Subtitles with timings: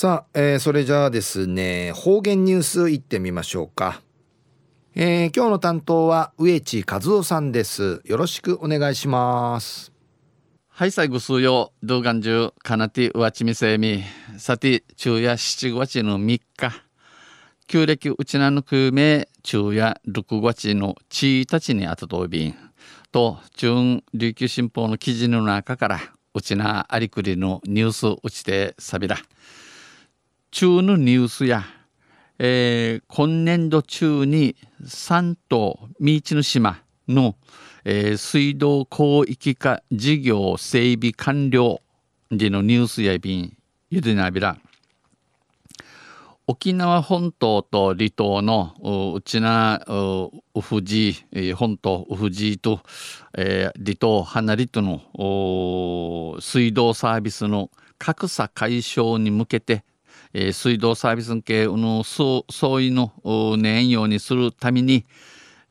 [0.00, 4.00] さあ、えー、それじゃあですね方言ニュースいってみましょうか、
[4.94, 8.00] えー、今日の担当は植地和夫さんです。
[8.06, 9.92] よろしくお願いします。
[10.68, 14.02] はい最後数曜動画中かなてうわちみせみ。
[14.38, 16.82] さて昼夜7月の3日。
[17.66, 22.54] 旧暦うちなぬくめ昼夜6月の1日にあたとびん。
[23.12, 26.00] と中琉球新報の記事の中から
[26.32, 29.18] うちなありくりのニュースうちてさびら
[30.50, 31.64] 中のニュースや、
[32.38, 37.36] えー、今年度中に三島三地の島の、
[37.84, 41.80] えー、水道広域化事業整備完了
[42.32, 43.56] でのニュースやびん
[43.90, 44.56] ゆでなびら。
[46.48, 52.80] 沖縄本島と離島のうちなうふじ本島うふじと、
[53.38, 59.84] えー、離島離れとの水道サービスの格差解消に向けて
[60.32, 63.12] えー、水道サービス系の相違の
[63.58, 65.04] 年用にするために、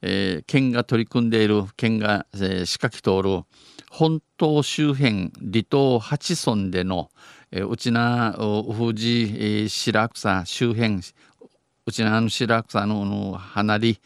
[0.02, 3.44] えー、県が取り組んでいる県が、えー、仕掛け通る
[3.90, 7.10] 本島周辺離島八村での、
[7.52, 11.00] えー、うちな富士、えー、白草周辺
[11.86, 14.02] うちなの白草のの離り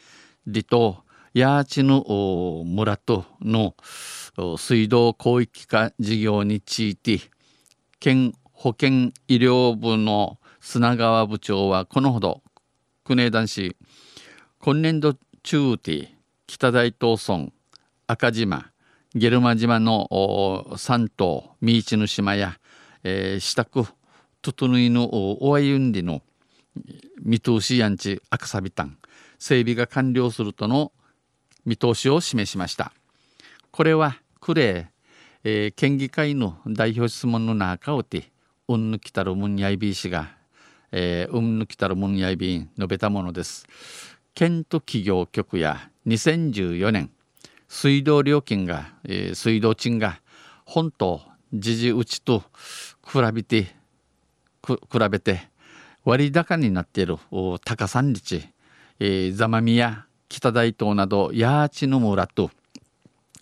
[0.45, 3.75] 離島ヤーチの村との
[4.57, 7.19] 水道広域化事業について
[7.99, 12.41] 県保健医療部の砂川部長はこのほど。
[13.03, 13.75] 国枝男子。
[14.59, 16.15] 今年度中テ
[16.47, 17.51] 北大東村
[18.07, 18.71] 赤島
[19.13, 20.07] ゲルマ島の
[20.77, 22.59] 三島三市の島や、
[23.03, 23.85] えー、支度
[24.41, 25.09] 整いの
[25.43, 26.21] お歩んりの
[27.21, 28.97] 見通しやんち赤サビタン
[29.37, 30.93] 整備が完了するとの
[31.65, 32.93] 見通しを示しました。
[33.71, 34.87] これはクレ
[35.43, 38.31] えー、県議会の代表質問の中をて
[38.69, 40.41] うんぬきたるむんやいびいしが
[40.95, 43.65] えー、うんぬきたるもんやいびん述べたものです。
[44.35, 47.09] 県と企業局や2014年
[47.67, 50.21] 水道料金が、えー、水道賃が
[50.65, 52.43] 本島時事打ちと
[53.03, 53.63] 比べて
[54.63, 54.77] 比
[55.09, 55.49] べて
[56.05, 57.17] 割高になっている
[57.65, 58.43] 高山立、
[58.99, 62.51] えー、座間宮北大東など八千の村と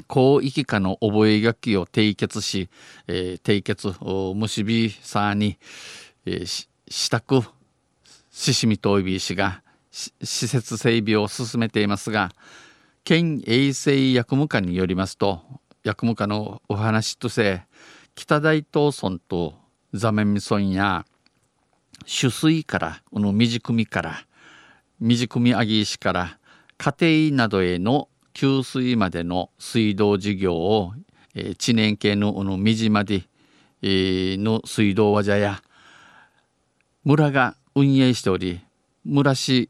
[0.09, 2.69] 広域化の覚書を締結し、
[3.07, 3.93] えー、締結
[4.35, 5.57] 結びさに、
[6.25, 7.45] えー、支度
[8.31, 12.31] ししみといび氏が施設整備を進めていますが
[13.05, 15.41] 県衛生薬務課によりますと
[15.83, 17.63] 薬務課のお話として
[18.13, 19.53] 北大東村と
[19.93, 21.05] 座面村や
[21.99, 24.25] 取水からこの未組から
[24.99, 26.39] 未組あぎ石から
[26.77, 30.93] 家庭などへの給水までの水道事業を、
[31.35, 33.23] えー、知念系のこのみじまで、
[33.81, 35.61] えー、の水道技や
[37.03, 38.61] 村が運営しており
[39.03, 39.67] 村市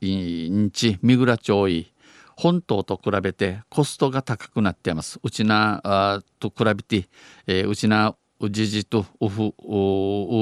[0.52, 1.94] んち三倉町い
[2.36, 5.18] 本島と比べてコストが高くなっています。
[5.24, 7.08] うちなと比べて、
[7.48, 9.54] えー、うちなうじじとうふ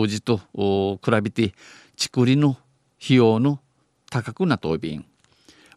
[0.03, 1.53] うじと比べて
[1.95, 2.57] 竹林の
[3.03, 3.59] 費用の
[4.09, 5.05] 高くなっておびん。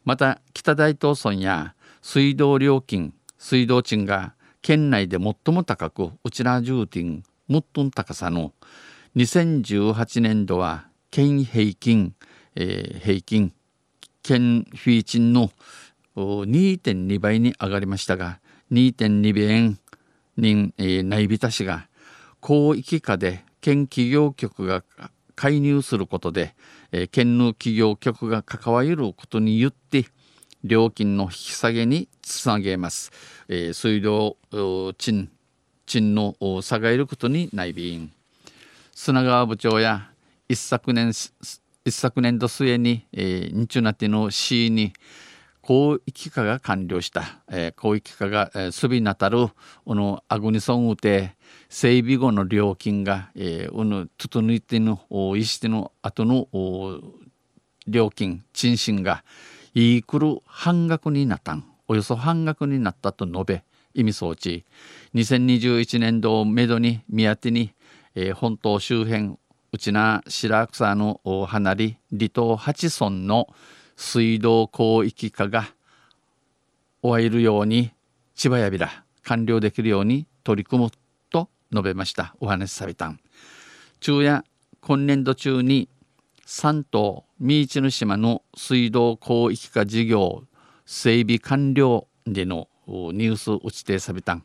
[0.06, 8.54] また北大東村や水道料金水道賃が県内で最も高くうちな重点最も高さの
[9.16, 12.14] 2018年度は県平均、
[12.56, 13.52] えー、平均
[14.22, 15.50] 県フィーチンの
[16.16, 18.40] 2.2倍に上がりましたが
[18.72, 19.76] 2.2倍
[20.38, 21.86] 人、えー、内びしが
[22.42, 24.84] 広域化で県企業局が
[25.36, 26.54] 介入することで、
[26.92, 30.06] えー、県の企業局が関わることによって
[30.64, 33.10] 料金の引き下げにつなげます。
[33.48, 34.38] えー、水道
[34.96, 35.30] 賃
[35.84, 38.10] 賃の差がいることにないびん
[38.94, 40.11] 砂川部長や
[40.52, 44.92] 一昨年一昨年度末に、えー、日中なっての市に
[45.66, 49.48] 広域化が完了した、えー、広域化が、えー、すびなたる
[49.86, 51.36] このアグニソンウテ
[51.70, 55.00] 整備後の料金が、えー、うぬ整いての
[55.38, 56.48] いしての後の
[57.86, 59.24] 料金賃賃が
[59.72, 61.64] イークル半額になったん。
[61.88, 64.66] およそ半額になったと述べ意味装置
[65.14, 67.72] 2021年度をめどに宮手に、
[68.14, 69.36] えー、本島周辺
[69.74, 73.48] うちな白草の離り離島八村の
[73.96, 75.64] 水道広域化が
[77.00, 77.90] 終えるように
[78.34, 80.90] 千葉やびら完了できるように取り組む
[81.30, 82.34] と述べました。
[82.38, 83.18] お話しされたん。
[83.98, 84.44] 昼夜
[84.82, 85.88] 今年度中に
[86.44, 90.42] 三島三市の島の水道広域化事業
[90.84, 94.44] 整備完了でのニュース打ちてさびたん。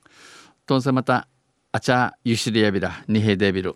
[0.66, 1.28] とんせまた
[1.74, 3.76] あちゃゆしりやびらにへでびる